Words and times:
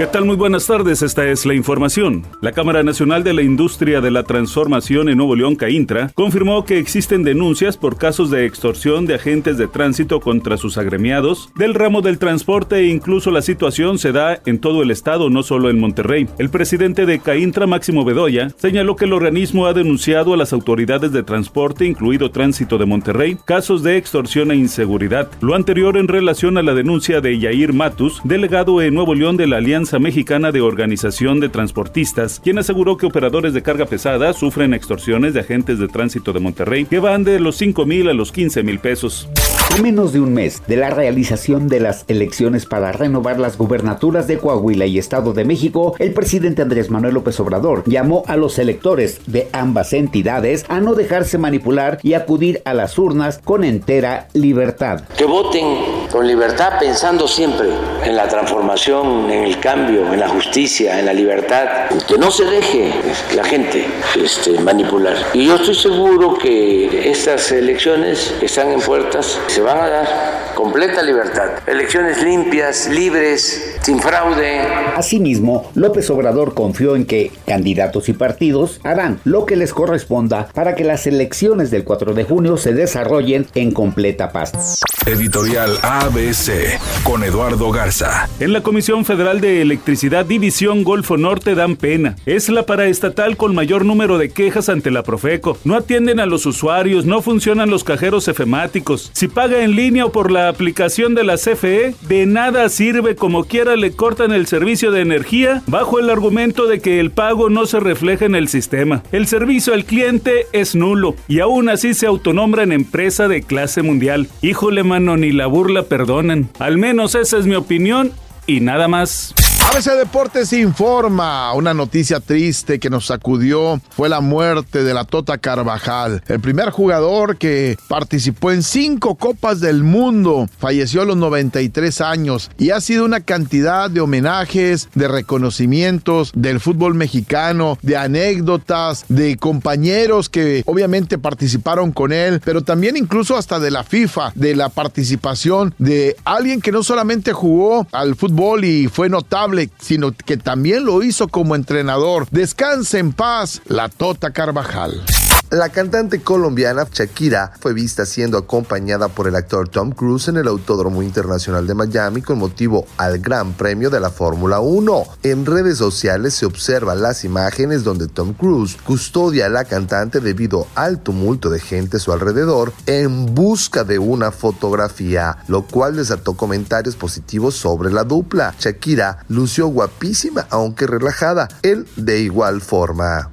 ¿Qué 0.00 0.06
tal? 0.06 0.24
Muy 0.24 0.36
buenas 0.36 0.66
tardes, 0.66 1.02
esta 1.02 1.28
es 1.28 1.44
la 1.44 1.52
información. 1.52 2.24
La 2.40 2.52
Cámara 2.52 2.82
Nacional 2.82 3.22
de 3.22 3.34
la 3.34 3.42
Industria 3.42 4.00
de 4.00 4.10
la 4.10 4.22
Transformación 4.22 5.10
en 5.10 5.18
Nuevo 5.18 5.36
León, 5.36 5.56
CAINTRA, 5.56 6.08
confirmó 6.14 6.64
que 6.64 6.78
existen 6.78 7.22
denuncias 7.22 7.76
por 7.76 7.98
casos 7.98 8.30
de 8.30 8.46
extorsión 8.46 9.04
de 9.04 9.16
agentes 9.16 9.58
de 9.58 9.68
tránsito 9.68 10.20
contra 10.20 10.56
sus 10.56 10.78
agremiados 10.78 11.50
del 11.54 11.74
ramo 11.74 12.00
del 12.00 12.18
transporte 12.18 12.76
e 12.76 12.86
incluso 12.86 13.30
la 13.30 13.42
situación 13.42 13.98
se 13.98 14.12
da 14.12 14.40
en 14.46 14.58
todo 14.58 14.82
el 14.82 14.90
estado, 14.90 15.28
no 15.28 15.42
solo 15.42 15.68
en 15.68 15.78
Monterrey. 15.78 16.26
El 16.38 16.48
presidente 16.48 17.04
de 17.04 17.18
CAINTRA, 17.18 17.66
Máximo 17.66 18.02
Bedoya, 18.02 18.48
señaló 18.56 18.96
que 18.96 19.04
el 19.04 19.12
organismo 19.12 19.66
ha 19.66 19.74
denunciado 19.74 20.32
a 20.32 20.38
las 20.38 20.54
autoridades 20.54 21.12
de 21.12 21.24
transporte, 21.24 21.84
incluido 21.84 22.30
Tránsito 22.30 22.78
de 22.78 22.86
Monterrey, 22.86 23.36
casos 23.44 23.82
de 23.82 23.98
extorsión 23.98 24.50
e 24.50 24.56
inseguridad. 24.56 25.30
Lo 25.42 25.54
anterior 25.54 25.98
en 25.98 26.08
relación 26.08 26.56
a 26.56 26.62
la 26.62 26.72
denuncia 26.72 27.20
de 27.20 27.38
Yair 27.38 27.74
Matus, 27.74 28.22
delegado 28.24 28.80
en 28.80 28.94
Nuevo 28.94 29.14
León 29.14 29.36
de 29.36 29.46
la 29.46 29.58
Alianza 29.58 29.89
Mexicana 29.98 30.52
de 30.52 30.60
Organización 30.60 31.40
de 31.40 31.48
Transportistas, 31.48 32.40
quien 32.40 32.58
aseguró 32.58 32.96
que 32.96 33.06
operadores 33.06 33.52
de 33.54 33.62
carga 33.62 33.86
pesada 33.86 34.32
sufren 34.32 34.74
extorsiones 34.74 35.34
de 35.34 35.40
agentes 35.40 35.78
de 35.78 35.88
tránsito 35.88 36.32
de 36.32 36.40
Monterrey 36.40 36.84
que 36.84 37.00
van 37.00 37.24
de 37.24 37.40
los 37.40 37.56
5 37.56 37.84
mil 37.86 38.08
a 38.08 38.14
los 38.14 38.32
15 38.32 38.62
mil 38.62 38.78
pesos. 38.78 39.28
A 39.72 39.80
menos 39.80 40.12
de 40.12 40.20
un 40.20 40.34
mes 40.34 40.62
de 40.66 40.76
la 40.76 40.90
realización 40.90 41.68
de 41.68 41.78
las 41.78 42.04
elecciones 42.08 42.66
para 42.66 42.90
renovar 42.90 43.38
las 43.38 43.56
gubernaturas 43.56 44.26
de 44.26 44.38
Coahuila 44.38 44.86
y 44.86 44.98
Estado 44.98 45.32
de 45.32 45.44
México, 45.44 45.94
el 45.98 46.12
presidente 46.12 46.62
Andrés 46.62 46.90
Manuel 46.90 47.14
López 47.14 47.38
Obrador 47.38 47.84
llamó 47.86 48.24
a 48.26 48.36
los 48.36 48.58
electores 48.58 49.20
de 49.26 49.48
ambas 49.52 49.92
entidades 49.92 50.64
a 50.68 50.80
no 50.80 50.94
dejarse 50.94 51.38
manipular 51.38 51.98
y 52.02 52.14
acudir 52.14 52.62
a 52.64 52.74
las 52.74 52.98
urnas 52.98 53.40
con 53.44 53.62
entera 53.62 54.28
libertad. 54.32 55.04
Que 55.16 55.24
voten 55.24 55.99
con 56.10 56.26
libertad 56.26 56.78
pensando 56.78 57.28
siempre 57.28 57.68
en 58.04 58.16
la 58.16 58.26
transformación, 58.28 59.30
en 59.30 59.44
el 59.44 59.60
cambio, 59.60 60.12
en 60.12 60.20
la 60.20 60.28
justicia, 60.28 60.98
en 60.98 61.06
la 61.06 61.12
libertad. 61.12 61.88
Que 62.06 62.18
no 62.18 62.30
se 62.30 62.44
deje 62.44 62.92
la 63.34 63.44
gente 63.44 63.86
este, 64.16 64.58
manipular. 64.60 65.16
Y 65.32 65.46
yo 65.46 65.56
estoy 65.56 65.74
seguro 65.74 66.36
que 66.36 67.10
estas 67.10 67.52
elecciones 67.52 68.34
están 68.40 68.72
en 68.72 68.80
puertas 68.80 69.38
se 69.46 69.60
van 69.60 69.78
a 69.78 69.88
dar 69.88 70.08
completa 70.54 71.02
libertad. 71.02 71.50
Elecciones 71.66 72.22
limpias, 72.22 72.88
libres, 72.88 73.78
sin 73.82 73.98
fraude. 73.98 74.60
Asimismo, 74.96 75.70
López 75.74 76.10
Obrador 76.10 76.54
confió 76.54 76.96
en 76.96 77.06
que 77.06 77.32
candidatos 77.46 78.08
y 78.08 78.12
partidos 78.12 78.80
harán 78.84 79.20
lo 79.24 79.46
que 79.46 79.56
les 79.56 79.72
corresponda 79.72 80.48
para 80.54 80.74
que 80.74 80.84
las 80.84 81.06
elecciones 81.06 81.70
del 81.70 81.84
4 81.84 82.14
de 82.14 82.24
junio 82.24 82.56
se 82.56 82.74
desarrollen 82.74 83.46
en 83.54 83.72
completa 83.72 84.32
paz. 84.32 84.80
Editorial 85.06 85.78
ABC 86.00 86.80
con 87.02 87.22
Eduardo 87.24 87.70
Garza. 87.70 88.28
En 88.40 88.54
la 88.54 88.62
Comisión 88.62 89.04
Federal 89.04 89.40
de 89.40 89.60
Electricidad 89.60 90.24
División 90.24 90.82
Golfo 90.82 91.18
Norte 91.18 91.54
dan 91.54 91.76
pena. 91.76 92.16
Es 92.24 92.48
la 92.48 92.64
paraestatal 92.64 93.36
con 93.36 93.54
mayor 93.54 93.84
número 93.84 94.16
de 94.16 94.30
quejas 94.30 94.70
ante 94.70 94.90
la 94.90 95.02
Profeco. 95.02 95.58
No 95.64 95.76
atienden 95.76 96.18
a 96.18 96.26
los 96.26 96.46
usuarios, 96.46 97.04
no 97.04 97.20
funcionan 97.20 97.68
los 97.68 97.84
cajeros 97.84 98.28
efemáticos. 98.28 99.10
Si 99.12 99.28
paga 99.28 99.62
en 99.62 99.76
línea 99.76 100.06
o 100.06 100.12
por 100.12 100.30
la 100.30 100.48
aplicación 100.48 101.14
de 101.14 101.24
la 101.24 101.36
CFE, 101.36 101.94
de 102.08 102.26
nada 102.26 102.68
sirve 102.70 103.14
como 103.14 103.44
quiera 103.44 103.76
le 103.76 103.92
cortan 103.92 104.32
el 104.32 104.46
servicio 104.46 104.92
de 104.92 105.02
energía 105.02 105.62
bajo 105.66 105.98
el 105.98 106.08
argumento 106.08 106.66
de 106.66 106.80
que 106.80 106.98
el 106.98 107.10
pago 107.10 107.50
no 107.50 107.66
se 107.66 107.78
refleja 107.78 108.24
en 108.24 108.34
el 108.34 108.48
sistema. 108.48 109.02
El 109.12 109.26
servicio 109.26 109.74
al 109.74 109.84
cliente 109.84 110.46
es 110.52 110.74
nulo 110.74 111.14
y 111.28 111.40
aún 111.40 111.68
así 111.68 111.92
se 111.92 112.06
autonombra 112.06 112.64
empresa 112.74 113.28
de 113.28 113.42
clase 113.42 113.82
mundial. 113.82 114.28
Híjole 114.42 114.82
mano, 114.82 115.16
ni 115.16 115.32
la 115.32 115.46
burla 115.46 115.84
perdonan. 115.90 116.48
Al 116.58 116.78
menos 116.78 117.14
esa 117.14 117.36
es 117.36 117.44
mi 117.44 117.56
opinión 117.56 118.12
y 118.46 118.60
nada 118.60 118.88
más. 118.88 119.34
ABC 119.70 119.96
Deportes 119.96 120.52
informa. 120.52 121.54
Una 121.54 121.72
noticia 121.74 122.18
triste 122.18 122.80
que 122.80 122.90
nos 122.90 123.06
sacudió 123.06 123.80
fue 123.90 124.08
la 124.08 124.20
muerte 124.20 124.82
de 124.82 124.92
la 124.92 125.04
Tota 125.04 125.38
Carvajal, 125.38 126.24
el 126.26 126.40
primer 126.40 126.70
jugador 126.70 127.36
que 127.36 127.76
participó 127.88 128.50
en 128.50 128.64
cinco 128.64 129.14
Copas 129.14 129.60
del 129.60 129.84
Mundo. 129.84 130.48
Falleció 130.58 131.02
a 131.02 131.04
los 131.04 131.16
93 131.16 132.00
años 132.00 132.50
y 132.58 132.70
ha 132.70 132.80
sido 132.80 133.04
una 133.04 133.20
cantidad 133.20 133.88
de 133.88 134.00
homenajes, 134.00 134.88
de 134.96 135.06
reconocimientos 135.06 136.32
del 136.34 136.58
fútbol 136.58 136.94
mexicano, 136.94 137.78
de 137.80 137.96
anécdotas, 137.96 139.04
de 139.08 139.36
compañeros 139.36 140.28
que 140.28 140.64
obviamente 140.66 141.16
participaron 141.16 141.92
con 141.92 142.12
él, 142.12 142.40
pero 142.44 142.62
también 142.62 142.96
incluso 142.96 143.36
hasta 143.36 143.60
de 143.60 143.70
la 143.70 143.84
FIFA, 143.84 144.32
de 144.34 144.56
la 144.56 144.68
participación 144.68 145.76
de 145.78 146.16
alguien 146.24 146.60
que 146.60 146.72
no 146.72 146.82
solamente 146.82 147.32
jugó 147.32 147.86
al 147.92 148.16
fútbol 148.16 148.64
y 148.64 148.88
fue 148.88 149.08
notable, 149.08 149.59
sino 149.80 150.12
que 150.12 150.36
también 150.36 150.84
lo 150.84 151.02
hizo 151.02 151.28
como 151.28 151.54
entrenador. 151.54 152.26
Descanse 152.30 152.98
en 152.98 153.12
paz, 153.12 153.60
la 153.66 153.88
Tota 153.88 154.32
Carvajal. 154.32 155.02
La 155.50 155.68
cantante 155.70 156.22
colombiana 156.22 156.86
Shakira 156.88 157.50
fue 157.58 157.72
vista 157.72 158.06
siendo 158.06 158.38
acompañada 158.38 159.08
por 159.08 159.26
el 159.26 159.34
actor 159.34 159.68
Tom 159.68 159.90
Cruise 159.90 160.28
en 160.28 160.36
el 160.36 160.46
Autódromo 160.46 161.02
Internacional 161.02 161.66
de 161.66 161.74
Miami 161.74 162.22
con 162.22 162.38
motivo 162.38 162.86
al 162.98 163.18
Gran 163.18 163.54
Premio 163.54 163.90
de 163.90 163.98
la 163.98 164.10
Fórmula 164.10 164.60
1. 164.60 165.04
En 165.24 165.44
redes 165.44 165.78
sociales 165.78 166.34
se 166.34 166.46
observan 166.46 167.02
las 167.02 167.24
imágenes 167.24 167.82
donde 167.82 168.06
Tom 168.06 168.32
Cruise 168.32 168.76
custodia 168.84 169.46
a 169.46 169.48
la 169.48 169.64
cantante 169.64 170.20
debido 170.20 170.68
al 170.76 171.02
tumulto 171.02 171.50
de 171.50 171.58
gente 171.58 171.96
a 171.96 172.00
su 172.00 172.12
alrededor 172.12 172.72
en 172.86 173.34
busca 173.34 173.82
de 173.82 173.98
una 173.98 174.30
fotografía, 174.30 175.38
lo 175.48 175.66
cual 175.66 175.96
desató 175.96 176.36
comentarios 176.36 176.94
positivos 176.94 177.56
sobre 177.56 177.90
la 177.90 178.04
dupla. 178.04 178.54
Shakira 178.56 179.24
lució 179.28 179.66
guapísima 179.66 180.46
aunque 180.48 180.86
relajada, 180.86 181.48
él 181.62 181.88
de 181.96 182.20
igual 182.20 182.60
forma. 182.60 183.32